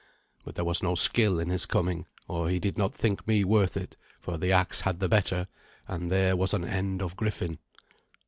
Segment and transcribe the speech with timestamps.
[0.43, 3.77] But there was no skill in his coming, or he did not think me worth
[3.77, 5.47] it, for the axe had the better,
[5.87, 7.59] and there was an end of Griffin.